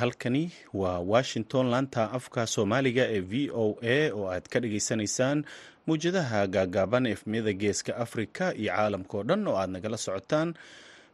[0.00, 0.44] halkani
[0.80, 1.64] waa washington.
[1.72, 5.38] Laanta afka soomaaliga ee v o a oo aad ka dhageysanaysaan
[5.86, 10.48] mawjadaha gaagaaban efmiyada geeska afrika iyo caalamka oo dhan oo aad nagala socotaan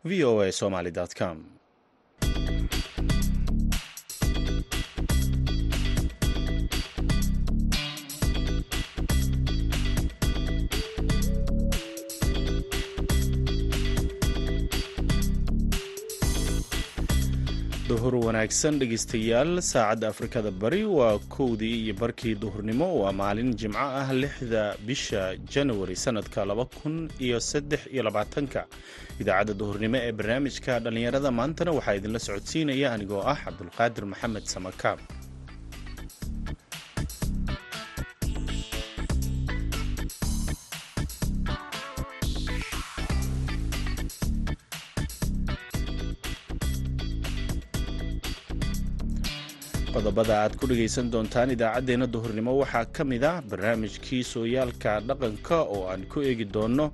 [0.09, 1.36] v o a somaly com
[18.26, 22.86] wanaagsan dhegeystayaal saacadda afrikada bari waa kowdii iyo barkii duhurnimo.
[23.00, 28.67] Waa maalin jimco ah lixda bisha januari sanadka laba kun iyo saddex iyo labaatanka.
[29.20, 34.98] Idaacadda duhurnimo ee barnaamijka dhallinyarada maantana waxaa idinla socodsiinaya anigoo ah cabdulqaadir maxamed samakaab
[50.17, 52.53] qodobada aad ku dhegaysan doontaan idaacaddeenna duhurnimo.
[52.62, 56.86] Waxaa ka mid ah barnaamijkii sooyaalka dhaqanka oo aan ku eegi doonno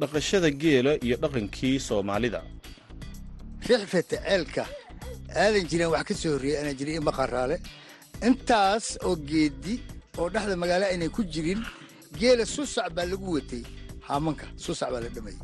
[0.00, 2.40] dhaqashada geela iyo dhaqankii soomaalida.
[3.68, 4.64] Rixfata ceelka.
[5.42, 7.56] Aadan jireen wax ka soo horreeyey aanan jirin ima qaraale
[8.28, 9.74] intaas oo geeddi
[10.18, 11.60] oo dhexda magaalo aynay ku jirin
[12.20, 13.62] geela susac baa lagu watay.
[14.08, 15.36] Haamanka susac baa la dhamayay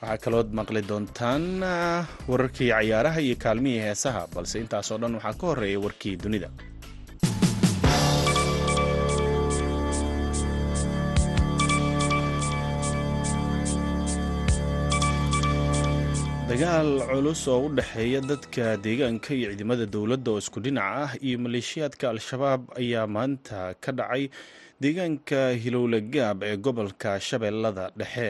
[0.00, 1.44] waxaa kalood maqli doontaan
[2.30, 6.48] wararkii cayaaraha iyo kaalmihii heesaha balse intaasoo dhan waxaa ka horreeya warkii dunida.
[16.48, 21.36] Dagaal culus oo u dhexeeya dadka deegaanka iyo ciidamada dowladda oo isku dhinac ah iyo
[21.44, 24.24] maleeshiyaadka al-shabaab ayaa maanta ka dhacay
[24.82, 28.28] deegaanka hilowle gaab ee gobolka shabeellada dhexe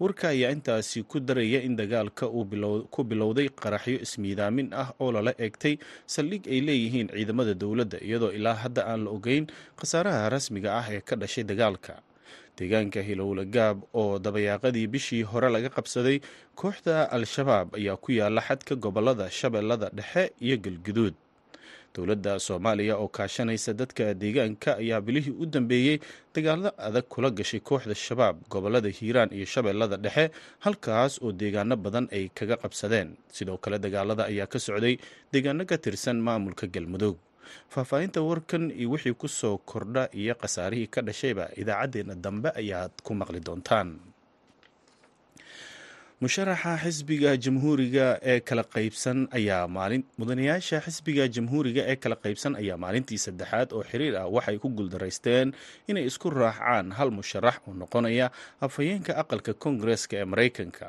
[0.00, 5.32] warka ayaa intaasi ku daraya in dagaalka uu ku bilowday qaraxyo ismiidaamin ah oo lala
[5.38, 5.74] eegtay
[6.06, 9.46] saldhig ay leeyihiin ciidamada dowladda iyadoo ilaa hadda aan la ogeyn
[9.78, 11.94] khasaaraha rasmiga ah ee ka dhashay dagaalka.
[12.58, 16.18] Deegaanka hilowle gaab oo dabayaaqadii bishii hore laga qabsaday
[16.60, 21.14] kooxda al-shabaab ayaa ku yaalla xadka gobollada shabeellada dhexe iyo galguduud
[21.94, 25.98] dowladda soomaaliya oo kaashanaysa dadka deegaanka ayaa bilihii u dambeeyey
[26.34, 30.30] dagaallo adag kula gashay kooxda shabaab gobollada hiiraan iyo shabeellada dhexe
[30.64, 33.08] halkaas oo deegaano badan ay kaga qabsadeen.
[33.36, 34.96] Sidoo kale dagaalada ayaa ka socday
[35.32, 37.16] deegaano ka tirsan maamulka galmudug.
[37.72, 43.12] Faahfaahinta warkan iyo wixii ku soo kordha iyo khasaarihii ka dhashayba idaacaddeenna dambe ayaad ku
[43.14, 43.88] maqli doontaan
[46.22, 52.78] musharaxa xisbiga jamhuuriga ee kala qaybsan ayaa maalin mudanayaasha xisbiga jamhuuriga ee kala qaybsan ayaa
[52.84, 55.48] maalintii saddexaad oo xiriir ah waxay ku guuldaraysteen
[55.90, 58.26] inay isku raacaan hal musharax oo noqonaya
[58.66, 60.86] afhayeenka aqalka koongareska ee maraykanka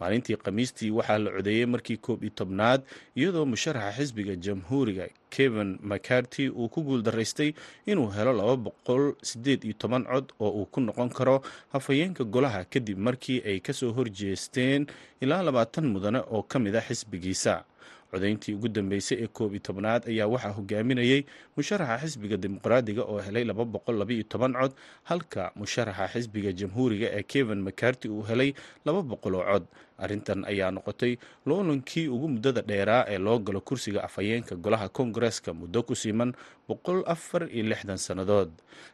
[0.00, 2.80] maalintii khamiistii waxaa la codeeyey markii koob iyo tobnaad
[3.16, 7.52] iyadoo musharaxa xisbiga jamhuuriga kevin mccarty uu ku guuldaraystay
[7.86, 11.42] inuu helo laba boqol sideed iyo toban cod oo uu ku noqon karo
[11.72, 14.86] hafayeenka golaha kadib markii ay ka soo horjeesteen
[15.20, 17.64] ilaa labaatan mudane oo ka mid a xisbigiisa
[18.10, 21.24] codayntii ugu dambeysay ee koob iyo tobnaad ayaa waxaa hogaaminayey
[21.56, 24.72] musharaxa xisbiga dimuqraadiga oo helay laba boqol labaiyo toban cod
[25.04, 29.64] halka musharaxa xisbiga jamhuuriga ee kevin mccarty uu helay laba boqol oo cod.
[29.98, 31.16] Arrintan ayaa noqotay
[31.48, 36.34] loolankii ugu muddada dheeraa ee loo galo kursiga afhayeenka golaha koongareska muddo ku siiman
[36.68, 38.50] boqol afar iyo lixdan sannadood.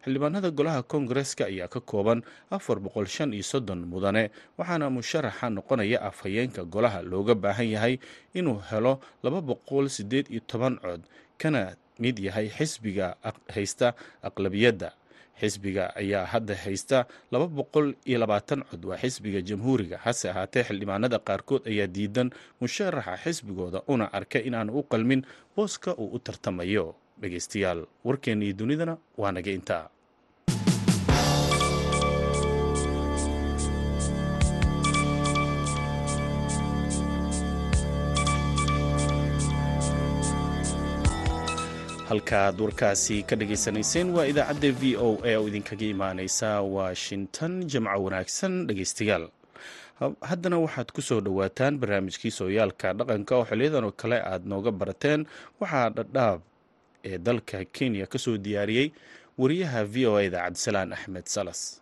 [0.07, 5.99] Xildhibaanada golaha koongareska ayaa ka kooban afar boqol shan iyo soddon mudane waxaana musharaxa noqonaya
[6.07, 7.99] afhayeenka golaha looga baahan yahay
[8.39, 11.03] inuu helo laba boqol siddeed iyo toban cod
[11.39, 13.17] kana mid yahay xisbiga
[13.55, 14.93] haysta aqlabiyadda.
[15.41, 18.85] Xisbiga ayaa hadda haysta laba boqol iyo labaatan cod.
[18.85, 19.99] Waa xisbiga jamhuuriga.
[20.05, 25.23] Hase ahaatee xildhibaanada qaarkood ayaa diidan musharaxa xisbigooda una arka inaan u qalmin
[25.57, 26.95] booska uu u tartamayo.
[27.21, 29.89] Dhegeystayaal warkeenna iyo dunidana waa naga intaa
[42.13, 48.67] halkaad warkaasi ka dhageysanayseen waa idaacadda v o a oo idinkaga imaaneysa washington jimco wanaagsan
[48.69, 49.25] dhegeystayaal.
[50.21, 55.25] Haddana waxaad ku soo dhowaataan barnaamijkii sooyaalka dhaqanka oo xiliyadan oo kale aad nooga barateen.
[55.61, 56.41] Waxaa dhadhaab
[57.05, 58.93] ee dalka kenya ka soo diyaariyey
[59.39, 61.81] wariyaha v o a da cabdisalaan axmed salas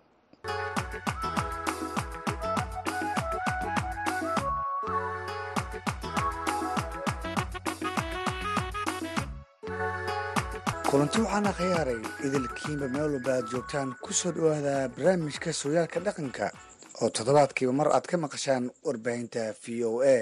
[10.91, 16.47] kulanti waxaana khiyaaray idilkiinba meel walba aad joogtaan ku soo dhowaada barnaamijka sooyaalka dhaqanka
[17.03, 20.19] oo toddobaadkiiba mar aad ka maqashaan warbaahinta v o a.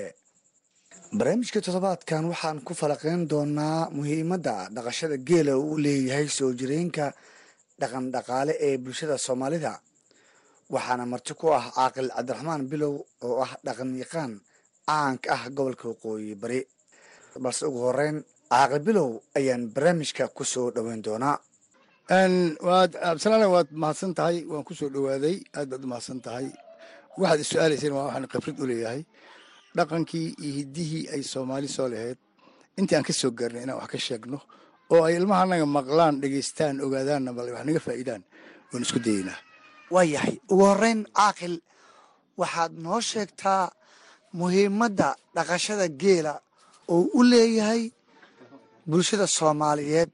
[1.19, 7.07] Barnaamijka toddobaadkan waxaan ku falaqeyn doonaa muhiimadda dhaqashada geela uu leeyahay soo jireenka
[7.81, 9.73] dhaqan dhaqaale ee bulshada soomaalida.
[10.75, 12.95] Waxaana marti ku ah caaqil cabdiraxmaan bilow
[13.27, 14.33] oo ah dhaqan yaqaan
[14.89, 16.61] caanka ah gobolka waqooyi bari.
[17.43, 18.17] Balse ugu horeyn
[18.51, 21.37] caaqil bilow ayaan barnaamijka ku soo dhoweyn doonaa.
[22.69, 26.47] Waad absalaana waad mahadsan tahay waan ku soo dhowaaday aad baad u mahadsan tahay.
[27.21, 29.03] Waxaad is-su-aalayseen waa waxaan khibrad u leeyahay.
[29.77, 32.19] Dhaqankii iyo hiddihii ay soomaali soo lahayd
[32.79, 34.39] intii aan ka soo gaarnay inaan wax ka sheegno
[34.93, 38.23] oo ay ilmaha anaga maqlaan dhegeystaan ogaadaanna bal wax naga faa'iidaan
[38.71, 39.39] waan isku dayeynaa.
[39.95, 41.55] Waayahay ugu horeyn caaqil
[42.41, 43.65] waxaad noo sheegtaa
[44.39, 46.35] muhiimadda dhaqashada geela
[46.93, 47.83] oo u leeyahay
[48.91, 50.11] bulshada soomaaliyeed.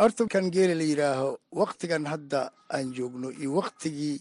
[0.00, 1.28] Horta kan geela la yidhaaho
[1.60, 2.40] waktigan hadda
[2.74, 4.16] aan joogno iyo waktigii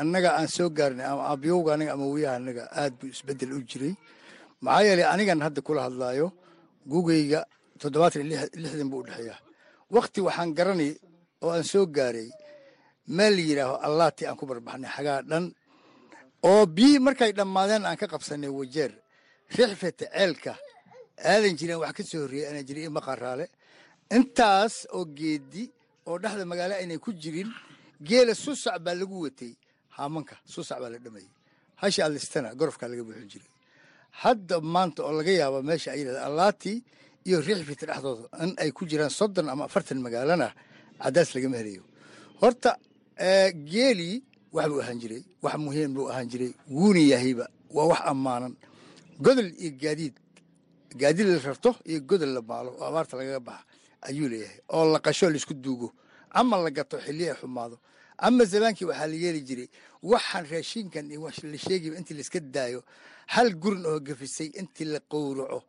[0.00, 3.94] annaga aan soo gaarnay ama abyowga anaga ama wiyaha anaga aad buu isbeddel u jiray.
[4.64, 6.26] Maxaa yeelay anigan hadda kula hadlaayo
[6.90, 7.40] gugayga
[7.80, 9.38] toddobaatan iyo lixdan buu u dhexeeyaa.
[9.94, 10.92] Wakti waxaan garanay
[11.44, 12.28] oo aan soo gaaray
[13.16, 15.44] meel la yidhaaho allaati aan ku barbaxnay xagaa dhan
[16.50, 18.92] oo bii markay dhammaadeen aan ka qabsanay wajeer
[19.56, 20.52] rixfeta ceelka
[21.30, 23.46] aadan jirin wax ka soo horreeyey aanan jirin ima qaraale
[24.16, 25.64] intaas oo geedi
[26.08, 27.50] oo dhexda magaalo aynay ku jirin
[28.08, 29.52] geela susac baa lagu watay.
[29.96, 31.28] Haamanka susac baa la dhamayay
[31.80, 33.50] hasha alistana gorofkaa laga buuxin jiray.
[34.22, 36.72] Hadda maanta oo laga yaabo meesha ay yidhahda allaati
[37.28, 40.48] iyo rixfeta dhexdooda in ay ku jiraan soddon ama afartan magaalana
[41.02, 41.82] cadaas lagama helayo.
[42.40, 42.70] Horta
[43.72, 44.16] geelii
[44.56, 46.52] wax ahaan jiray wax muhiim buu ahaan jiray.
[46.70, 47.46] Wuuna yahayba
[47.76, 48.54] waa wax ammaanan.
[49.24, 50.14] Godol iyo gaadiid
[51.00, 53.64] gaadiid la rarto iyo godol la maalo oo abaarta lagaga baxa
[54.08, 54.60] ayuu leeyahay.
[54.74, 55.92] Oo la qasho la isku duugo
[56.30, 57.78] ama la gato xilli ay xumaado.
[58.18, 59.68] Ama zamaankii waxaa la yeeli jiray
[60.02, 62.80] waxaan raashinkan iyo la sheegayba intii laiska daayo
[63.26, 65.62] hal gurin oo gafisay intii la qowraco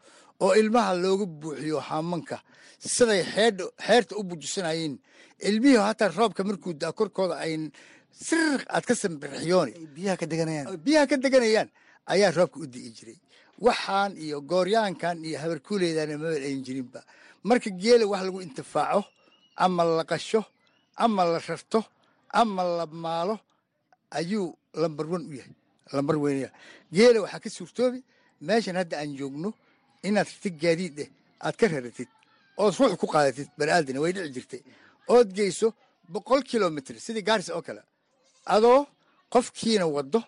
[0.43, 2.37] oo ilmaha looga buuxiyo haamanka.
[2.79, 4.99] Siday xeedha xeerta u bujisanayeen
[5.39, 7.71] ilmihii hataa roobka markuu daa korkooda ayn
[8.11, 10.77] sir aad ka deganayaan.
[10.85, 11.69] Biyaha ka deganayaan
[12.11, 13.17] ayaa roobka u di'i jiray.
[13.65, 16.99] Waxaan iyo gooryaankan iyo habarkuuleydana mabal ayn jirinba
[17.43, 19.01] marka geela wax lagu intifaaco
[19.63, 20.41] ama la qasho
[21.03, 21.79] ama la rarto
[22.39, 23.35] ama la maalo
[24.11, 24.47] ayuu
[24.81, 25.53] lambar wan u yahay
[25.93, 26.49] lambar weynaya
[26.95, 27.99] geela waxaa ka suurtoobi
[28.41, 29.49] meeshan hadda aan joogno
[30.07, 31.09] inaad ratid gaadiid eh
[31.45, 32.09] aad ka raratid
[32.57, 34.61] ood ruux ku qaadatid baniaadana way dhici jirtay.
[35.07, 35.67] Ood geyso
[36.13, 37.81] boqol kilomitr sidii gaaris oo kale
[38.55, 38.79] adoo
[39.33, 40.19] qofkiina wado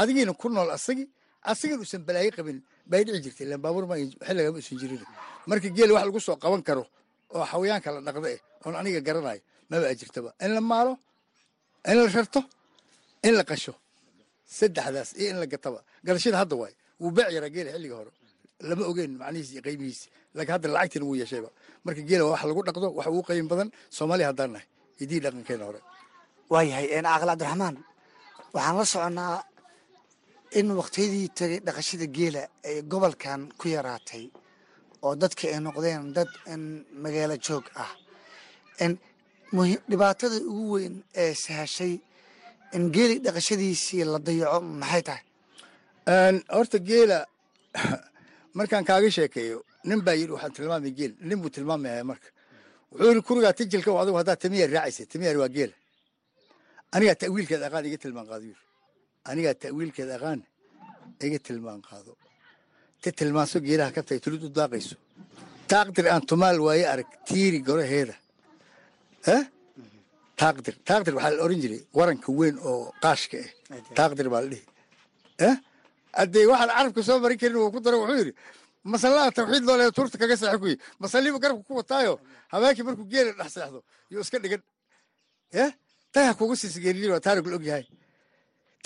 [0.00, 1.08] adigiina ku nool asagii
[1.50, 2.58] asagiin uusan balaayo qabin
[2.90, 3.94] bay dhici jirtay ilan baabuur ma
[4.26, 5.02] xilligama usan jirin.
[5.48, 6.84] Marka geela wax lagu soo qaban karo
[7.34, 9.40] oo xawayaanka la dhaqda eh oon aniga garanayo
[9.70, 10.92] maba ajirtaba in la maalo
[11.90, 12.40] in la rarto
[13.26, 13.72] in la qasho.
[14.58, 15.80] Saddexdaas iyo in la gataba.
[16.06, 18.10] Gadashada hadda waay wuu beec yaraa geela xilliga hore.
[18.68, 20.06] Lama ogeyn macnihiis iyo qiimihiisi
[20.36, 21.50] laakiin hadda lacagtiina wuu yeeshayba.
[21.84, 24.66] Marka geela wax lagu dhaqdo wax ugu qiim badan soomaaliya haddaan nahay
[25.02, 25.80] idii dhaqankeena hore.
[26.52, 27.76] Waayahay caaqil cabdiraxmaan
[28.54, 29.34] waxaan la soconnaa
[30.58, 34.24] in waqtiyadii tagay dhaqashada geela ay gobolkan ku yaraatay
[35.04, 36.30] oo dadka ay noqdeen dad
[37.02, 37.92] magaalo joog ah
[39.90, 41.94] dhibaatada ugu weyn ee sahashay
[42.76, 45.24] in geeli dhaqashadiisii la dayaco maxay tahay?
[46.56, 47.18] Horta geela
[48.58, 51.12] markaan kaaga sheekeeyo nin baa yidhi waxaan tilmaamay geel.
[51.28, 52.28] Nin buu tilmaamaya marka.
[52.90, 55.74] Wuxuu yidhi kurigaa tijilka adigu haddaad tamiyaar raacaysa tamiyaar waa geela
[56.94, 58.65] anigaa ta'wiilkeed aqaan iga tilmaan qaado yidhi
[59.30, 60.40] anigaa ta'wiilkeed aqaan
[61.26, 62.12] iga tilmaan qaado.
[63.02, 64.96] Ta tilmaanso geelaha ka tahay tulid u daaqayso.
[65.72, 68.14] Taaqdir aan tumaal waaye arag tiiri goraheeda
[70.40, 73.38] taaqdir taaqdir waxaa la oran jiray waranka weyn oo qaashka
[73.74, 74.64] ah taaqdir baa la dhihi.
[76.18, 78.32] Haddee waxaan carabka soo marin karin uu ku daro wuxuu yidhi
[78.92, 82.14] masallaha tawxiid loo leeya tuurta kaga seexo kuyi masalliibu garabka ku wataayo
[82.52, 83.78] habeenkii markuu geela dhex seexdo
[84.12, 84.62] yuu iska dhigan.
[86.14, 87.84] Tayha kugu siisa geeliyir waa taarigul og yahay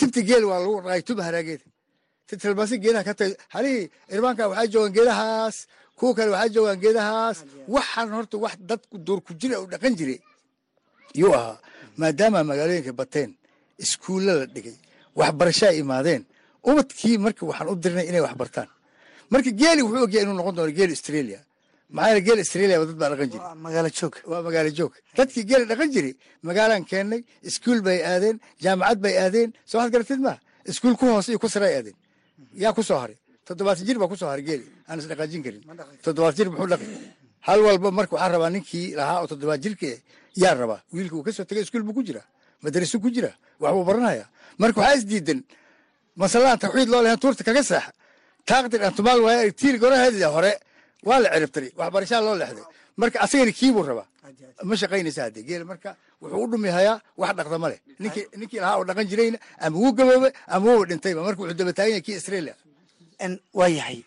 [0.01, 1.65] tibta geel waa lagu dhaqay tuba haraageeda
[2.29, 5.57] ti tilmaasi geedaha ka tagay halihii irmaanka waxaa joogaan geedahaas
[5.99, 7.39] kuwa kale waxaa joogaan geedahaas
[7.75, 10.21] waxaan horta wax dadku door ku jira u dhaqan jiray.
[11.21, 11.57] Yuu ahaa
[12.01, 13.31] maadaama magaalooyinka bateen
[13.85, 14.77] iskuulla la dhigay
[15.19, 16.23] waxbarashaa imaadeen
[16.71, 18.69] ubadkii marka waxaan u dirnay inay wax bartaan
[19.33, 21.41] marka geeli wuxuu ogyahay inuu noqon doono geeli australia
[21.97, 23.47] maxaa geel australia dad baa dhaqan jiray.
[23.67, 24.15] Magaalo joog.
[24.31, 24.93] Waa magaalo joog.
[25.17, 26.15] Dadkii geela dhaqan jiray
[26.49, 30.21] magaalaan keennay iskuul bay aadeen jaamacad bay aadeen soo waxaad garatid
[30.71, 31.97] iskuul ku hoose iyo ku sare ay aadeen.
[32.63, 33.17] Yaa ku soo haray.
[33.47, 35.63] Toddobaatan jir baa ku soo haray geeli aan is dhaqaajin karin.
[36.05, 36.87] Toddobaatan jir muxuu dhaqi
[37.47, 39.87] hal walba marka waxaa rabaa ninkii lahaa oo toddobaad jirka
[40.43, 40.81] yaa rabaa.
[40.95, 42.27] Wiilka uu ka soo tagay iskuul buu ku jiraa
[42.63, 44.27] madrasu ku jiraa wax buu baranaya
[44.63, 45.41] marka waxaa isdiidan
[46.21, 47.93] masalaan tawxiid loo lehen tuurta kaga seexa
[48.49, 50.53] taaqdir antumaal waaya tiil goraheedii hore
[51.09, 52.67] waa la ciribtiray waxbarashaa loo lexday
[53.01, 54.07] marka asagana kiibuu rabaa.
[54.69, 55.91] Ma shaqaynaysa haddee geela marka
[56.23, 57.81] wuxuu u dhumihayaa wax dhaqda ma leh.
[58.03, 61.73] Ninkii ninkii lahaa oo dhaqan jirayna ama wuu gaboobe ama wuu dhintayba marka wuxuu daba
[61.77, 62.55] taagan yahay kii israelia
[63.59, 63.99] waa yahay.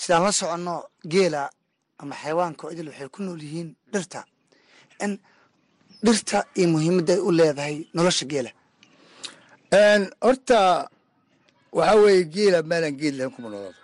[0.00, 0.74] Sidaan la soconno
[1.12, 1.40] geela
[2.02, 4.20] ama xayawaanka oo idil waxay ku nool yihiin dhirta.
[5.10, 5.12] N
[6.06, 8.50] dhirta iyo muhiimadda ay u leedahay nolosha geela.
[10.26, 10.58] Horta
[11.78, 13.80] waxaa weeye geela maalaan geed lahayn kuma noolado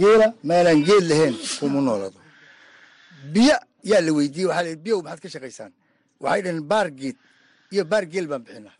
[0.00, 2.18] geela maalaan geed lahayn kuma noolado.
[3.34, 3.56] Biyo
[3.90, 5.72] yaa la weydiiyey waxaa la biyow maxaad ka shaqaysaan?
[6.22, 7.16] Waxay dhaheen baar geed.
[7.72, 8.76] Iyo baar geel baan bixinaa.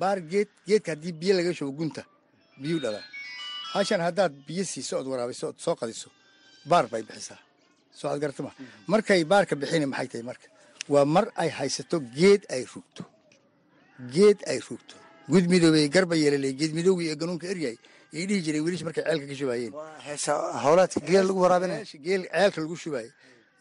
[0.00, 2.02] Baar geed geedka haddii biyo laga shubo gunta
[2.62, 3.04] biyuu dhalaa.
[3.74, 6.08] Hashan haddaad biyo siiso ood waraabiso ood soo qadiso
[6.70, 7.38] baar bay bixisaa.
[7.98, 8.52] Soo ad garata ma
[8.86, 10.46] markay baarka bixina maxay tahay marka?
[10.92, 13.02] Waa mar ay haysato geed ay rugto.
[14.14, 14.96] Geed ay rugto
[15.32, 17.76] gud midoobey garba yeelaley geed midowgii ee ganuunka eryay
[18.16, 19.72] ay dhihi jireen welish markay ceelka ka shubaayeen.
[22.06, 23.10] Geel ceelka lagu shubaayey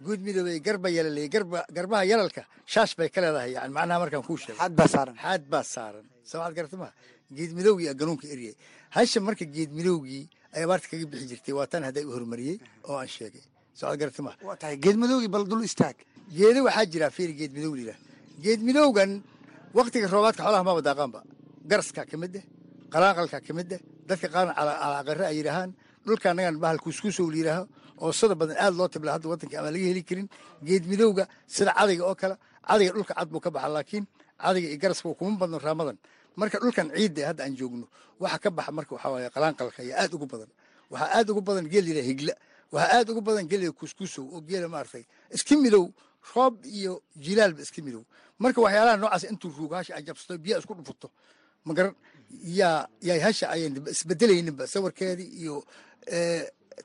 [0.07, 2.43] gud midoobey garba yeelaley garba garbaha yalalka
[2.73, 3.51] shaash bay ka leedahay.
[3.57, 5.15] Yani macnaha markaan kuu saaran.
[5.23, 6.05] Xaad baa saaran.
[6.31, 6.89] Samaad garata ma
[7.37, 8.55] geed midowgii ee ganuunka eryay
[8.95, 10.23] hasha marka geed midowgii
[10.55, 12.57] ay abaarta kaga bixi jirtay waa tan hadday u horumariyey
[12.87, 13.43] oo aan sheegay.
[13.79, 15.95] Samaad garata ma waa tahay geed madowgii bal dul istaag.
[16.37, 17.97] Geedo waxaa jira fiiri geed midow lilah
[18.43, 19.11] geed midowgan
[19.77, 21.19] waktiga roobaadka xoolaha maba daaqaanba
[21.69, 22.43] garaska ka mid eh
[22.93, 25.71] qalaaqalka ka mid eh dadka qaarna calaaqare ay yidhaahaan
[26.05, 27.63] dhulka annagan bahal kuuskuusow la yidhaaho
[28.03, 30.27] oo sada badan aad loo tibla hadda waddanka ama laga heli karin
[30.67, 32.35] geed midowga sida cadayga oo kale
[32.67, 34.05] cadayga dhulka cad buu ka baxa laakiin
[34.43, 35.97] cadayga iyo garaska kuma badno raamadan
[36.39, 37.85] marka dhulkan ciidda hadda aan joogno
[38.19, 40.49] waxa ka baxa marka waxaa qalaanqalka ayaa aad ugu badan.
[40.91, 42.33] Waxaa aad ugu badan geel yidhaha higla.
[42.71, 45.03] Waxaa aad ugu badan geel yidhaha kuuskuusow oo geela maaragtay
[45.35, 45.85] iska midow
[46.35, 48.03] roob iyo jilaalba iska midow.
[48.39, 51.09] Marka waxyaalaha noocaas intuu ruugo hasha ay jabsato biyaa isku dhufuto
[51.69, 51.93] magaran
[52.59, 55.55] yaa yaay hasha ayan isbedelayninba sawirkeedii iyo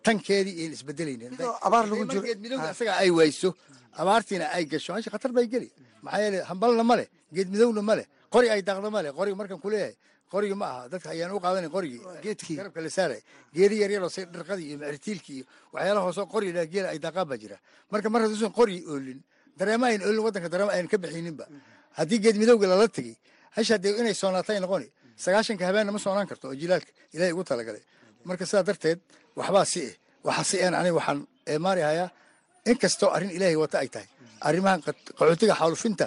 [0.07, 1.31] tankeedii iyan isbedelaynin.
[1.67, 3.51] Abaar lagu jiro geed midowga asaga ay wayso
[4.01, 5.69] abaartiina ay gasho hasha khatar bay geli.
[6.05, 9.37] Maxaa yeele hambalna ma leh geed midowna ma leh qori ay daaqda ma leh qoriga
[9.41, 9.95] markaan kuleeyahay
[10.33, 12.57] qorigi ma aha dadka ayaan u qaadanay qorigii geedkii.
[12.57, 13.21] garabka la saaray.
[13.55, 17.29] geedi yar yaroo say dhirqadii iyo macritiilkii iyo waxyaalaha hoosoo qori la geela ay daaqaan
[17.31, 17.57] baa jira.
[17.93, 19.21] Marka mar hadduusan qori oolin
[19.59, 21.45] dareema ayn oolin waddanka dareema ayn ka bixininba
[21.99, 23.17] haddii geed midowga lala tegey
[23.57, 24.89] hasha dee inay soonaatay noqoni.
[25.25, 27.83] Sagaashanka habeenna ma soonaan karto oo jilaalka ilaahay ugu talagalay.
[28.29, 28.99] Marka sidaa darteed
[29.39, 29.95] waxbaa si eh
[30.27, 31.19] waxa si en aniga waxaan
[31.53, 32.09] eemaari hayaa
[32.71, 34.09] in kastoo arrin ilaahay wata ay tahay.
[34.49, 36.07] Arrimahan qaxootiga xaalufinta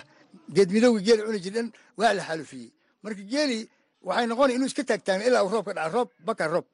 [0.56, 1.68] geed midowga geela cuni jirdhan
[2.00, 2.70] waa la xaalufiyey.
[3.04, 3.64] Marka geelii
[4.08, 6.66] waxay noqoni inuu iska taagtaagno ilaa uu roob ka dhaca roob baka roob.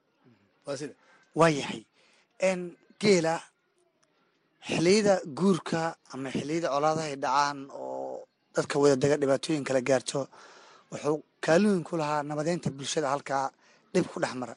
[0.66, 0.94] Waa sida.
[1.40, 1.82] Waa yahay
[3.02, 3.34] geela
[4.68, 5.82] xiliyada guurka
[6.14, 8.26] ama xiliyada colaadaha ay dhacaan oo
[8.56, 10.20] dadka wada dega dhibaatooyin kala gaarto
[10.92, 13.46] wuxuu kaalooyin ku lahaa nabadeynta bulshada halkaa
[13.94, 14.56] dhib ku dhex mara.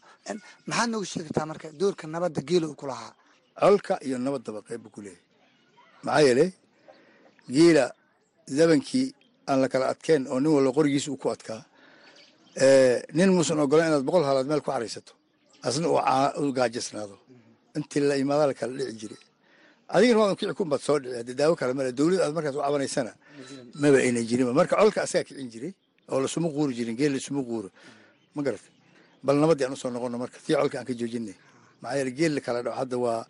[0.69, 3.13] Maxaad noogu sheegi kartaa marka doorka nabadda geela uu ku lahaa?
[3.61, 5.23] Colka iyo nabaddaba qayb buu ku leeyahay.
[6.05, 6.51] Maxaa yeelay
[7.55, 7.85] geela
[8.57, 9.07] zabankii
[9.49, 11.63] aan la kala adkeen oo nin walba qorigiisa uu ku adkaa
[13.17, 15.13] nin muusan ogolan inaad boqol halaad meel ku xaraysato
[15.67, 15.87] asna
[16.41, 17.17] uu gaajasnaado
[17.77, 19.21] intii la imaadaa la kala dhici jiray.
[19.95, 23.13] Adigana waa kici kunbaad soo dhici haddii daawo kale male dowlad aad markaas u cabanaysana
[23.83, 25.73] maba ayna jirinba marka colka asagaa kicin jiray
[26.11, 27.69] oo lasuma quuri jirin geel lasuma quuro
[28.35, 28.69] ma garata
[29.25, 31.35] bal nabaddii aan u soo noqono marka tii colka aan ka joojinay.
[31.81, 33.27] Maxaa yeele geel la kala dhaco hadda waa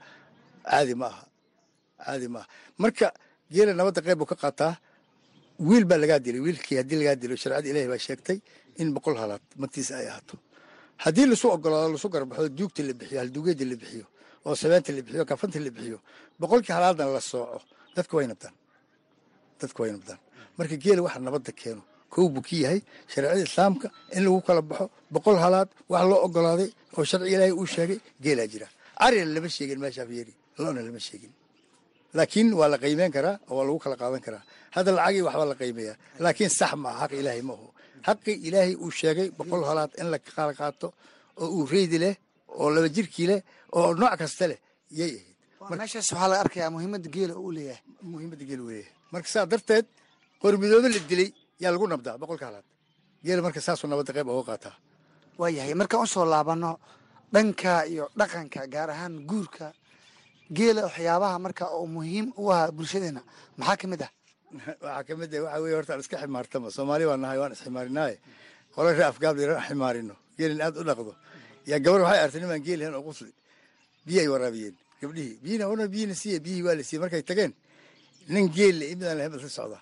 [0.70, 1.08] caadi ma
[2.04, 2.40] caadi ma
[2.82, 3.06] marka
[3.52, 4.74] geela nabadda qayb buu ka qaataa
[5.68, 6.40] wiil baa lagaa dilay.
[6.46, 8.38] Wiilkii haddii lagaa dilo shareecada ilaahi baa sheegtay
[8.80, 10.34] in boqol halaad magtiisa ay ahaato.
[11.04, 14.06] Haddii lasu ogolaado lasu garbaxo duugta la bixiyo halduugeeda la bixiyo
[14.46, 15.98] oo sabeenta la bixiyo kafanta la bixiyo
[16.40, 17.58] boqolkii halaadna la sooco.
[17.96, 18.54] Dadka way nabdaan
[19.60, 20.18] dadka way nabdaan
[20.58, 21.82] marka geela waxa nabadda keeno
[22.12, 22.80] kow buu ki yahay
[23.12, 27.66] shareecada islaamka in lagu kala baxo boqol halaad wax loo ogolaaday oo sharci ilaahay uu
[27.74, 28.66] sheegay geelaa jira.
[29.04, 30.32] Arina lama sheegin meeshaa fiiri
[30.62, 31.32] loona lama sheegin.
[32.16, 34.42] Laakiin waa la qiimeyn karaa oo waa lagu kala qaadan karaa.
[34.74, 37.66] Hadda lacagii waxbaa la qiimeeyaa laakiin sax ma aha xaq ilaahay ma aho
[38.48, 40.88] ilaahay uu sheegay boqol halaad in la kala qaato
[41.42, 42.14] oo uu reydi leh
[42.60, 43.40] oo laba jirkii leh
[43.76, 44.58] oo nooc kasta leh
[45.00, 45.78] yay ahayd.
[45.80, 47.82] Meeshaas waxaa laga arkayaa muhiimadda geela uu leeyahay.
[48.12, 49.86] Muhiimadda geel weeye marka saa darteed
[50.42, 51.28] qormidoobe la dilay
[51.64, 52.66] yaa lagu nabdaa boqolka halaad.
[53.24, 54.76] Geela marka saasuu nabadda qayb uga qaataa
[55.38, 56.78] waa yahay markaan u soo laabano
[57.32, 59.72] dhanka iyo dhaqanka gaar ahaan guurka
[60.56, 63.22] geela waxyaabaha marka oo muhiim u ah bulshadeena
[63.58, 64.10] maxaa ka mid ah?
[64.84, 68.16] Waxaa ka mid ah waxaa weeye horta aan iska ximaartama soomaali baan nahay waan isximaarinaaye
[68.74, 70.14] qolo ree afgaabli aan ximaarino.
[70.38, 71.12] Geelin aad u dhaqdo.
[71.70, 73.32] Yaa gabar waxay artay nimaan geel lahayn oo qusli
[74.06, 75.36] biyo ay waraabiyeen gabdhihii.
[75.44, 77.52] Biyina ona biyina siiye biyihii waa la siiyey markay tageen.
[78.34, 79.78] Nin geel le imidaan lahayn bas la socda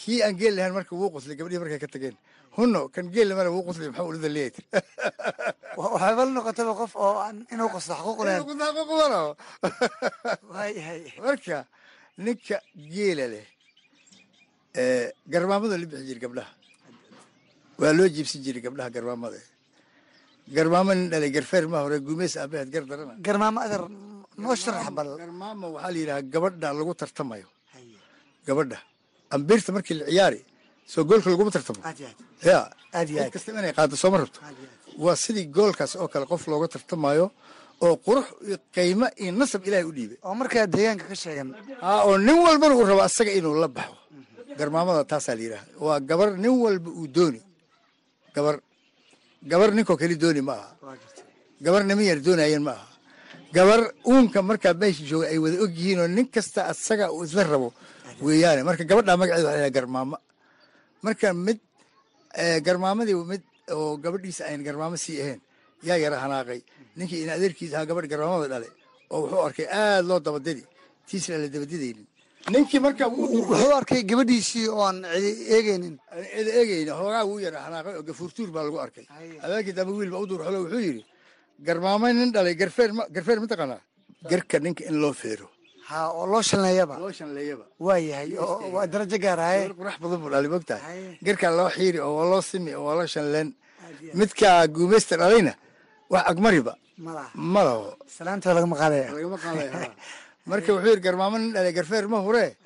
[0.00, 2.16] kii aan geel lahayn marka wuu quslay gabdhihii markay ka tageen
[2.56, 4.64] hunno kan geel lamana wuu quslay maxaa ulida leeyahay
[5.80, 8.20] waxayba la noqotaba qof oo aan inuu qoslo xaquuq
[10.52, 11.58] waayahay marka
[12.24, 12.56] ninka
[12.94, 13.46] geela leh
[14.80, 16.52] ee garmaamada la bixi jiray gabdhaha
[17.80, 19.40] waa loo jiibsan jiray gabdhaha garmaamada
[20.56, 23.82] garmaamo nin dhalay garfeer ma hore guumeys aabaheed gar darana garmaamo adeer
[24.42, 25.08] noo sharax bal.
[25.22, 27.48] Garmaamo waxaa la yidhaha gabadha lagu tartamayo
[28.46, 28.78] gabadha
[29.34, 30.40] ambirta markii la ciyaari
[30.92, 31.80] soo goolka laguma tartamo
[32.48, 32.60] ya
[33.26, 34.40] cid kastaba inay qaado sooma rabto.
[35.04, 37.26] Waa sidii goolkaas oo kale qof looga tartamayo
[37.84, 40.18] oo qurux iyo qiimo iyo nasab ilaahay u dhiibay.
[40.26, 41.48] Oo markaa deegaanka ka sheegan.
[41.82, 43.96] Oo nin walbana uu rabo asaga inuu la baxo.
[44.58, 47.40] Garmaamada taasaa la yidhaha waa gabar nin walba uu dooni.
[48.34, 48.56] Gabar
[49.50, 50.68] gabar ninkoo keli dooni ma aha.
[51.64, 52.86] Gabar niman yar doonayeen ma aha.
[53.56, 53.80] Gabar
[54.10, 57.68] uunka markaa meesha jooga ay wada og yihiin oo nin kasta asaga uu isla rabo
[58.24, 60.16] weeyaane marka gabadhaa magaceeda yidhaha garmaamo
[61.06, 61.58] marka mid
[62.42, 63.42] eh, garmaamadii mid
[63.74, 65.40] oo gabadhiisa ayn garmaamo sii ahayn
[65.88, 66.60] yaa yara hanaaqay.
[66.96, 68.68] Ninkii in adeerkiisa ahaa gabadh garmaamada dhale
[69.12, 70.62] oo wuxuu arkay aad loo dabadidi
[71.08, 72.06] tiisna la dabadidaynin
[72.52, 75.94] ninkii marka wuxuu arkay gabadhiisii oo aan cidi eegaynin.
[76.40, 79.04] Ida eegayna hoogaa wuu yara hanaaqay oo gafuurtuur baa lagu arkay.
[79.42, 81.02] Habeenkii dambe wiil ba u duur xolo wuxuu yidhi
[81.66, 83.80] garmaamo nin dhalay garfeer ma garfeer ma taqaanaa?
[84.30, 85.46] Garka ninka in loo feero
[85.88, 90.30] ha oo loo shalneeyaba loo shanleeyaba waayahay oo waa darajo gaaraye gabar qurax badan buu
[90.32, 93.48] dhalay mogtahay garkaa loo xiiri oo waa loo simi oo waa loo shanleen
[94.14, 95.54] midka guumaysta dhalayna
[96.10, 96.74] wax agmariba.
[96.98, 99.36] Malaha ma laho salaanta lagama qaadaya lagama
[100.50, 102.56] marka wuxuu yidhi garmaamo nin dhalay garfeer ma huree.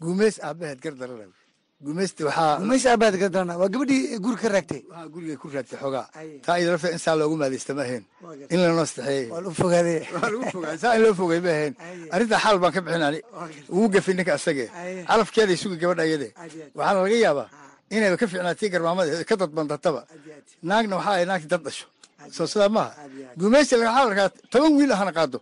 [0.00, 1.26] Guumays aabaheed gar darana
[1.84, 4.82] guumaysta waxaa gumays aabaad gadarana waa gabadhii guri ka raagtay.
[5.14, 6.06] Guriga ku raagtay xoogaa.
[6.44, 8.04] Taa iyada lafteeda in saa loogu maadaysta ma ahayn.
[8.52, 11.74] In lanoo saxeeyey waa lu fogaadee waa lagu fogay saa in loo fogay ma ahayn.
[12.14, 13.20] Arrintaa xaal baan ka bixin ani
[13.94, 14.66] gafay ninka asage
[15.08, 16.28] calafkeeday sugi gabadha iyade
[16.78, 17.48] waxaana laga yaabaa
[17.94, 20.06] inayba ka fiicnaatii garmaamada ka aad.
[20.68, 21.86] naagna waxaa ay naagti dad dhasho.
[22.36, 22.92] Soo sidaa maaha.
[23.38, 25.38] Gumaysi waxaa la rakaa toban wiil ahana qaado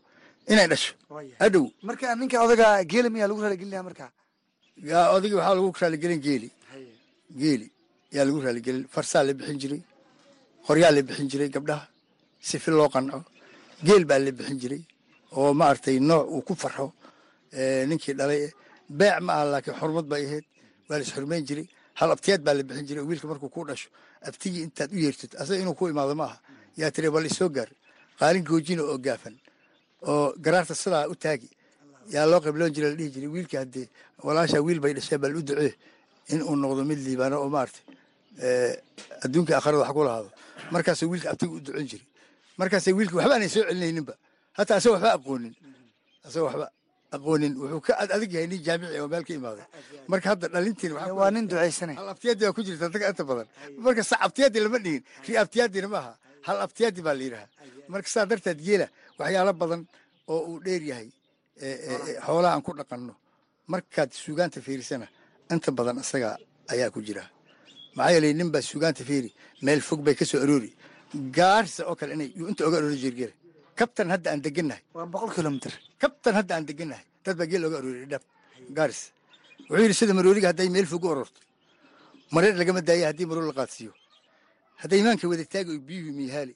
[0.52, 0.92] inay dhasho.
[1.40, 1.64] Hadhow.
[1.88, 4.06] Marka ninka odaga geela miyaa lagu raaligelinaya marka?
[4.06, 4.25] yaa
[4.84, 6.50] odagii waxaa lagu raaligelin geeli.
[7.40, 7.70] Geeli.
[8.12, 9.82] Yaa lagu raaligelin farsaa la bixin jiray.
[10.66, 11.88] Qoryaa la bixin jiray gabdhaha.
[12.40, 13.24] Sifi loo qanco.
[13.84, 14.82] Geel baa la bixin jiray.
[15.32, 16.92] Oo maaragtay nooc uu ku farxo.
[17.88, 18.52] Ninkii dhalay.
[18.88, 20.44] Beec ma aha laakiin xurmad bay ahayd.
[20.88, 21.66] Waa la isxurmayn jiray.
[21.94, 23.02] Hal abtiyaad baa la bixin jiray.
[23.02, 23.88] Oo wiilka markuu ku dhasho
[24.28, 26.38] abtigii intaad u yeertid asaga inuu ku imaado ma aha.
[26.76, 27.70] Yaa tiri bal isoo gaar.
[28.18, 29.36] Qaalin goojina oo gaafan.
[30.08, 31.48] Oo garaarta sidaa u taagi
[32.14, 33.88] yaa loo qibloon jiray la dhihi jiray wiilka haddee
[34.26, 35.74] walaashaa wiil bay dhasheen bal u ducee
[36.28, 37.82] in uu noqdo mid liibaano oo maaragtay
[38.42, 38.76] eh,
[39.24, 40.30] adduunka aakhirada wax ku lahaado.
[40.70, 42.06] Markaasuu wiilka abtiga u ducin jiray.
[42.58, 44.14] Markaasay wiilka waxba aanay soo celinayninba.
[44.58, 45.54] Hataa asagoo waxba aqoonin.
[46.26, 46.66] Asagoo waxba
[47.16, 47.52] aqoonin.
[47.60, 49.64] Wuxuu ka ad adag yahay nin jaamici oo meel ka imaaday.
[50.08, 53.46] Marka hadda dhalintiin waa nin ducaysanay hal abtiyaadi baa ku jirta dadka inta badan.
[53.78, 55.02] Marka sac abtiyaadi lama dhihin.
[55.26, 56.12] Ri abtiyaadina maaha
[56.46, 57.46] hal abtiyaadi baa la yidhaha
[57.88, 58.86] marka saa darteed geela
[59.18, 59.86] waxyaalo badan
[60.28, 61.08] oo uu dheer yahay
[62.26, 63.14] xoolaha aan ku dhaqanno.
[63.72, 65.06] Markaad suugaanta fiirisana
[65.52, 66.36] inta badan isaga
[66.72, 67.24] ayaa ku jira.
[67.96, 69.30] Maxaa yeelay nin baa suugaanta fiiri
[69.62, 70.70] meel fog bay ka soo aroori.
[71.36, 73.34] Gaarsa oo kale inay inta oga aroori jir geela
[73.78, 77.76] kabtan hadda aan degannahay waa boqol kilomitr kabtan hadda aan degannahay dad baa geel oga
[77.80, 78.22] aroori dhab
[78.76, 79.02] gaaris
[79.68, 81.40] wuxuu yidhi sida maroodiga hadday meel fog u ororto
[82.34, 83.92] mareer lagama daaya haddii maroor la qaadsiiyo.
[84.80, 86.54] Hadday imaanka wada taagi oy biyuhu miihaali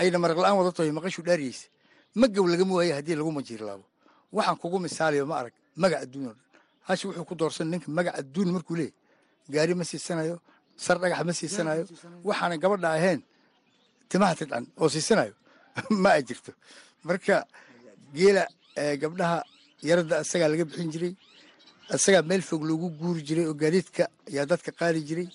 [0.00, 1.66] ayna maraq la'aan wada tahay maqashu dhaariyeysa
[2.14, 3.84] magaw lagama waayo haddii lagu majiirlaabo?
[4.32, 6.46] Waxaan kugu misaaliyo ma arag magac adduun oo dhan
[6.88, 8.94] hashi wuxuu ku doorsan ninka magac adduun markuu leeyahy
[9.48, 10.40] gaari ma siisanayo
[10.76, 11.84] sar dhagax ma siisanayo.
[12.24, 13.20] Waxaana gabadha ahayn
[14.08, 15.34] timaha tidcan oo siisanayo.
[16.02, 16.52] Ma ay jirto.
[17.04, 17.46] Marka
[18.14, 19.44] geela eh, gabdhaha
[19.82, 21.14] yaradda isagaa laga bixin jiray.
[21.94, 25.28] Isagaa meel fog loogu guuri jiray oo gaadiidka ayaa dadka qaadi jiray.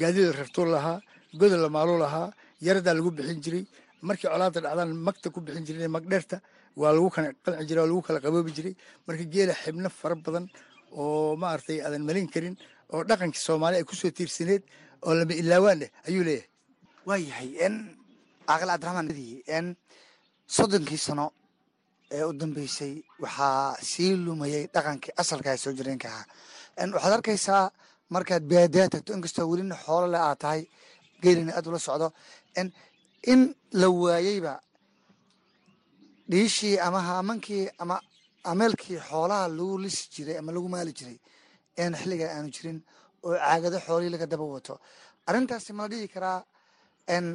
[0.00, 1.00] Gaadiid la lahaa
[1.34, 3.64] goda la maaluu lahaa yaraddaa lagu bixin jiray
[4.06, 6.36] markii colaada dhacdaan magta ku bixin jiray magdheerta
[6.80, 8.74] waa lagu kala qanci jiray waa lagu kala qaboobi jiray.
[9.06, 10.44] Marka geela xibno fara badan
[11.00, 12.54] oo maaragtay aadan malin karin
[12.92, 14.62] oo dhaqankii soomaali ay ku soo tiirsaneed
[15.06, 16.48] oo lama ilaawaan eh ayuu leeyahay.
[17.08, 17.74] Waayahay n
[18.48, 19.08] caaqil cabdiraxmaan
[19.64, 19.66] n
[20.56, 21.26] soddonkii sano
[22.16, 26.26] ee u dambeysay waxaa sii lumayay dhaqankii asalka ee soo jireenka ahaa.
[26.86, 27.64] N waxaad arkaysaa
[28.14, 30.62] markaad baadiyaa tagto inkastoo welina xoolo le aad tahay
[31.22, 32.08] geelina aad ula socdo.
[32.64, 32.68] N
[33.32, 33.40] in
[33.80, 34.54] la waayeyba
[36.30, 37.96] dhiishii ama haamankii ama
[38.52, 41.18] ameelkii xoolaha lagu lisi jiray ama lagu maali jiray
[41.82, 42.78] een xilligan aanu jirin
[43.24, 44.74] oo caagado xoolihii laga daba wato.
[45.28, 46.38] Arrintaasi ma la dhihi karaa
[47.24, 47.26] n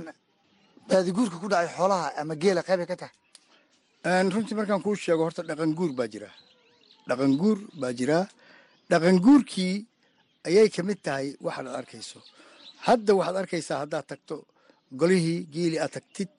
[0.90, 3.16] baadiguurka ku dhacay xoolaha ama geela qeybay ka tahay?
[4.34, 6.30] Runtii markaan kuu sheego horta dhaqan guur baa jira.
[7.10, 8.20] Dhaqan guur baa jira.
[8.92, 9.76] Dhaqan guurkii
[10.48, 12.20] ayay ka mid tahay waxaad arkayso.
[12.88, 14.36] Hadda waxaad arkaysaa haddaad tagto
[15.00, 16.30] golihii geeli aad tagtid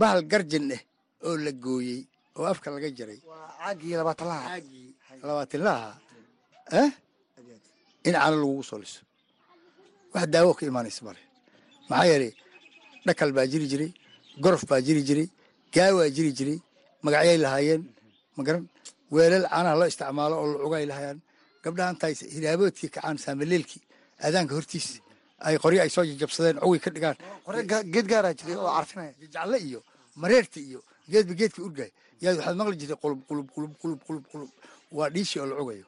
[0.00, 0.82] bahal garjan ah
[1.26, 2.00] oo la gooyey
[2.36, 3.18] oo afka laga jaray.
[5.22, 5.98] Labaatanlaha
[6.80, 6.90] eh?
[8.06, 9.00] In caano lagugu soo liso.
[10.14, 11.20] Wax daawo ka imaanaysa male
[11.88, 12.32] maxaa yeelay
[13.06, 13.90] dhakal baa jiri jiray
[14.42, 15.28] gorof baa jiri jiray
[15.74, 16.58] gaawaa jiri jiray
[17.04, 17.82] magacyay lahaayeen.
[18.36, 18.64] Magaran
[19.14, 21.18] weelal caanaha loo isticmaalo oo lacugay lahaayaan
[21.64, 23.82] gabdhaha intaay hiraaboodkii kacaan saamaleelkii
[24.24, 24.98] aadaanka hortiisa
[25.38, 27.16] ay qoryo ay soo jajabsadeen cugi ka dhigaan.
[27.92, 29.80] Geed gaaraa jiray oo carfinaya jacle iyo
[30.16, 34.50] mareerta iyo geedba geedka urgay yaa waxaad maqli jirtay qulub qulub qulub qulub qulub qulub.
[34.92, 35.86] Waa dhiishii oo la cugayo.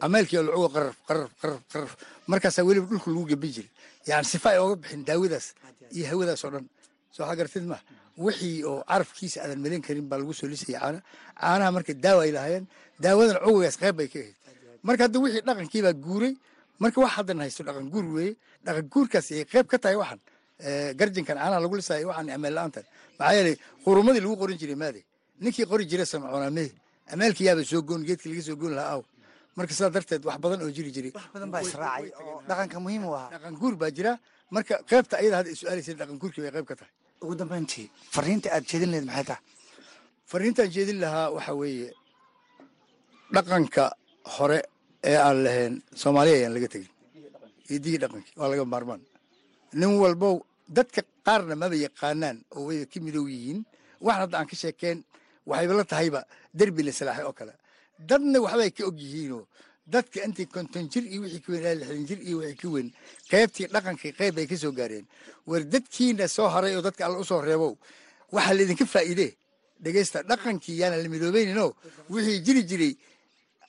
[0.00, 1.92] Ameelkii oo la cugo qaraf qaraf qaraf qaraf
[2.26, 3.70] markaasaa weliba dhulka lagu gebi jiray.
[4.06, 5.46] Yani sifa ay ooga bixin daawadaas
[5.96, 6.66] iyo hawadaas oo dhan.
[7.14, 7.78] Soo xagartid ma
[8.18, 11.00] wixii oo carafkiisa aadan melin karin baa lagu soo lisayay caana.
[11.40, 12.66] Caanaha marka daawa ay lahaayeen
[13.00, 14.36] daawadan cugigaas qayb bay ka ahayd.
[14.82, 16.34] Marka hadda wixii dhaqankii baa guuray
[16.80, 20.20] marka wax haddan haysto dhaqan guur weeye dhaqan guurkaas ay qayb ka tahay waxan
[20.98, 22.84] garjinkan caanaha lagu lisaayo waxaan ameel la'aantan
[23.18, 25.00] maxaa yeelay qurumadii lagu qorin jiray maade.
[25.42, 26.70] Ninkii qori jiray samcoonaa mee.
[27.12, 29.02] Ameelkii yaaba soo goon geedkii laga soo goon lahaa aw.
[29.56, 31.10] Marka sidaa darteed wax badan oo jiri jiray.
[31.14, 33.30] Wax badan baa israacay oo dhaqanka muhiim u ahaa.
[33.34, 34.12] Dhaqan guur baa jira.
[34.54, 36.92] Marka qaybta ayada hadda su'aalaysa dhaqan guurkii bay qayb ka tahay.
[37.22, 39.42] Ugu dambeyntii fariinta aad jeedin lahayd maxay tahay?
[40.30, 41.90] Fariintaan jeedin lahaa waxaa weeye
[43.34, 43.84] dhaqanka
[44.34, 44.58] hore
[45.10, 46.90] ee aan lahayn soomaaliya ayaan laga tegin.
[47.68, 49.00] Hidigii dhaqankii waa laga maarmaan.
[49.80, 50.36] Nin walbow
[50.76, 53.64] dadka qaarna maba yaqaanaan oo way ka midow yihiin.
[54.00, 54.98] Waxan hadda aan ka sheekeen
[55.46, 56.20] waxayba la tahayba
[56.58, 57.52] derbi la salaaxay oo kale.
[58.08, 59.46] Dadna waxbay ka og yihiinoo
[59.86, 62.88] dadka intii konton jir iyo wixii ka weyn ilaa jir iyo wixii ka weyn
[63.30, 65.06] qaybtii dhaqankii qayb bay ka gaareen.
[65.46, 67.74] War dadkiina soo haray oo dadka alla u soo reebow
[68.32, 69.32] waxaa laydinka faa'iidee?
[69.82, 71.74] Dhegeysta dhaqankii yaana la midoobayninoo?
[72.10, 72.92] Wixii jiri jiray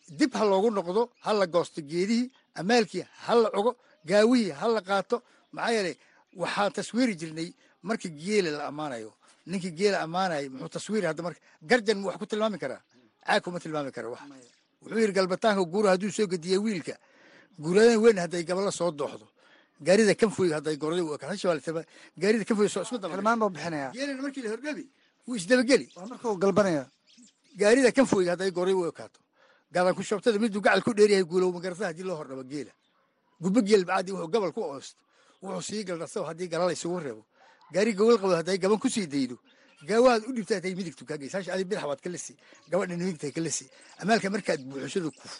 [0.10, 4.82] dib ha loogu noqdo ha la goosto geedihii amaalkii ha la cugo gaawihii ha la
[4.82, 5.96] qaato maxaa yeelay
[6.36, 9.14] waxaan taswiiri jirnay marka geela la ammaanayo
[9.46, 12.82] ninkii geela ammaanayay muxuu taswiiri hadda marka garjan mu wax ku tilmaami karaa?
[13.26, 14.20] Caag kuma tilmaami kara wax.
[14.82, 16.96] Wuxuu yidhi galbataanka guura hadduu soo gediya wiilka
[17.60, 19.28] guuradan weyn hadday gabala soo dooxdo.
[19.82, 21.84] Gaarida kanfoyga hadday hashabaa
[22.18, 23.92] gaarida kanfoyga soo isku daba tilmaan buu bixinayaa.
[23.92, 24.84] Geelina markii la hordhabi
[25.28, 26.86] wuu isdabageli waa marka uu galbanaya
[27.56, 29.20] gaarida kanfoyga hadday goray u ekaato
[29.74, 32.72] gadan ku shoobtada miduu gacal ku dheeryahay guulow magarasa haddii loo hordhabo geela.
[33.42, 35.02] Gubbo geel bacdi wuxuu gabal ku oosto
[35.42, 37.24] wuxuu sii galdharsao haddii galala isugu reebo.
[37.74, 39.38] Gaari gawal qabo hadday gaban ku sii daydo.
[39.88, 42.10] Gaawahaad u dhibta hatay midigtu kaa geysa adi bidix waad ka
[42.72, 43.42] gabadha midigta ka
[44.02, 45.34] amaalka markaad buuxishada kuf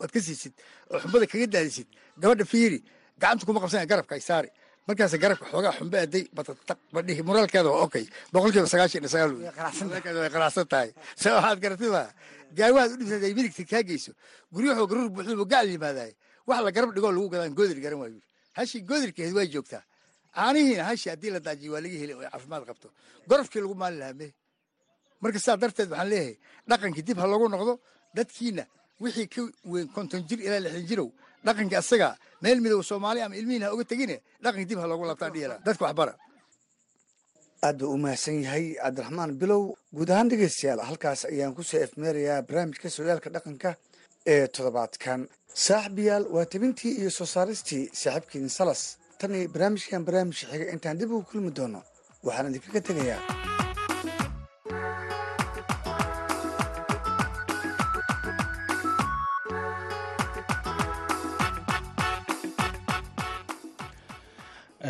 [0.00, 0.54] waad ka siisid
[0.90, 2.78] oo xumbada kaga daadisid gabadha fiiri
[3.20, 4.50] gacanta kuma qabsanaya garabka ay saari.
[4.88, 6.24] Markaas garabka xoogaa xumbe aday
[6.94, 9.32] badhihi moraalkeeda waa okay boqolkiiba sagaashan iyo sagaal
[10.34, 10.90] qanacsan tahay.
[11.20, 12.10] Se waxaad garatid maa
[12.58, 14.12] gaawahaad u dhibta hadday midigta kaa geyso.
[14.52, 16.12] Guryaxoo garuur buuxda buu gacal yimaadaay.
[16.46, 18.20] Wax la garab dhigoo lagu gadaan goodir garan waayu
[18.56, 19.82] hashii goodirkeed waa joogtaa.
[20.34, 22.88] Caanihiina hashi haddii la daajiyo waa laga heli oo caafimaad qabto.
[23.28, 24.26] Gorofkii lagu maali lahaa me
[25.20, 26.36] marka saa darteed waxaan leeyahay
[26.68, 27.72] dhaqankii dib ha loogu noqdo
[28.16, 28.64] dadkiina
[29.00, 31.08] wixii ka weyn konton jir ilaa lixdan jirow
[31.44, 35.32] dhaqankii asaga meel midow soomaali ama ilmihiin ha oga tegine dhaqankii dib ha loogu laabtaan
[35.32, 36.14] dhiyala dadka waxbara
[37.66, 39.62] aad buu u mahadsan yahay cabdiraxmaan bilow.
[39.96, 43.70] Guud ahaan dhegeystayaal halkaas ayaan ku soo efmeerayaa barnaamijka sooyaalka dhaqanka
[44.32, 45.20] ee toddobaadkan.
[45.66, 48.82] Saaxiibayaal waa tebintii iyo soo saaristii saaxiibkiin salas.
[49.20, 51.80] Tan iyo barnaamijkan barnaamijka xiga intaan dib ugu kulmi doono
[52.26, 53.20] waxaan idinkaga tegayaa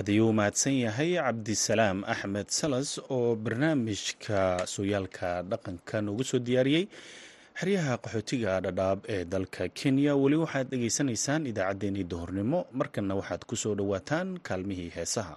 [0.00, 4.40] aad ayuu u mahadsan yahay cabdisalaam axmed salas oo barnaamijka
[4.74, 6.84] sooyaalka dhaqanka noogu soo diyaariyey
[7.60, 10.12] xeryaha qaxootiga dhadhaab ee dalka kenya.
[10.22, 15.34] Weli waxaad dhegaysanaysaan idaacaddeenii duhurnimo markanna waxaad ku soo dhowaataan kaalmihii heesaha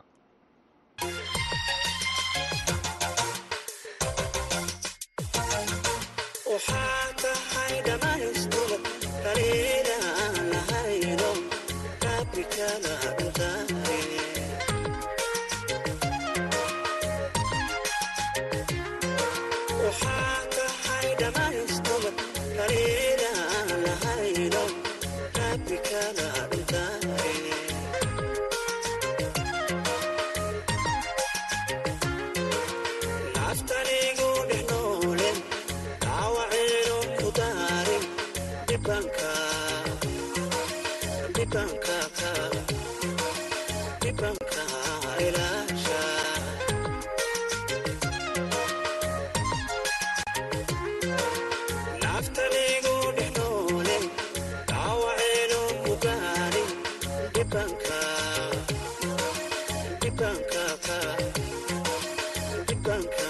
[62.84, 63.23] dukaanka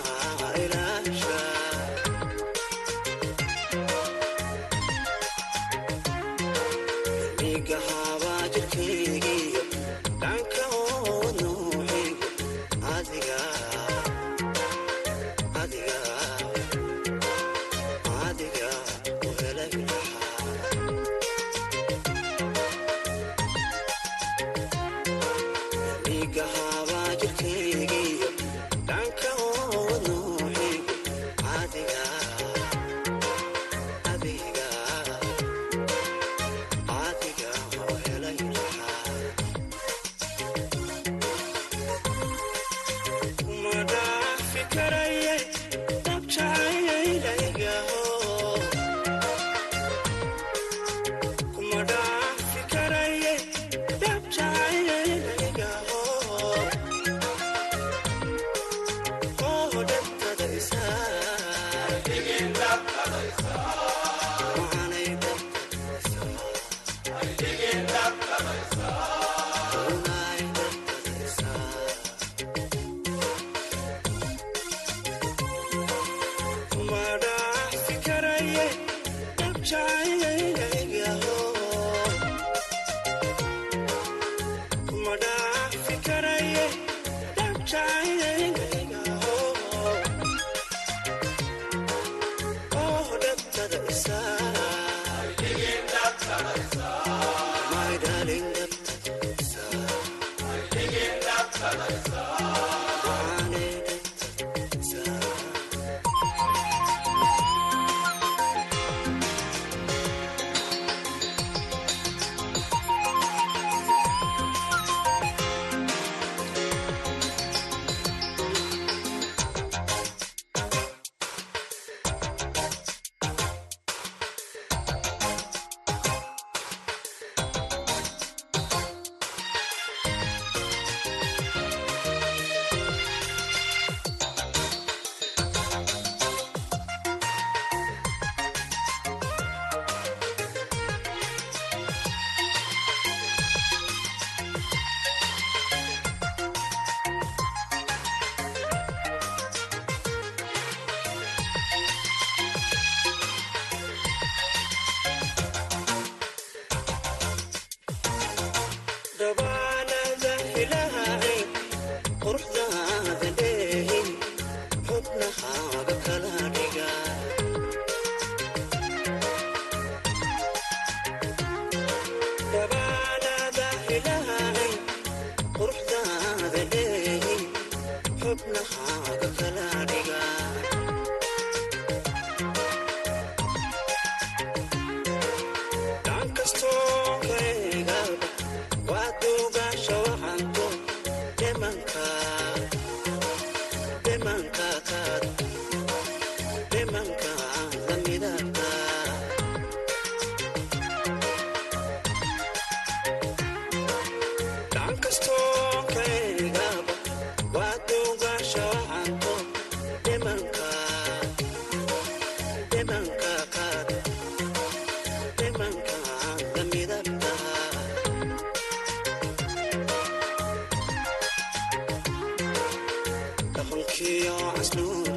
[223.94, 225.13] في عسلوب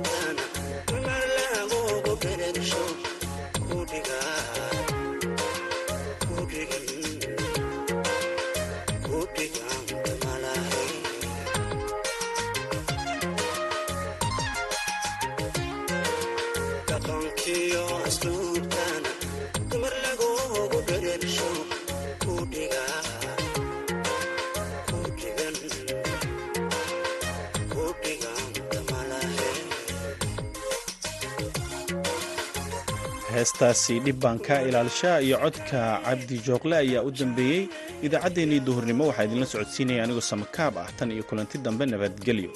[33.60, 34.60] heestaasi dhibbaan ka
[35.24, 37.68] iyo codka cabdi jooqle ayaa u dambeeyey.
[38.02, 42.50] Idaacaddeenii duhurnimo waxaa idinla socodsiinaya anigoo samakaab ah tan iyo kulanti dambe nabadgelyo